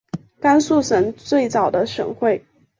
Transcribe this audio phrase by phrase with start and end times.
[0.39, 2.43] 甘肃省最早的省会。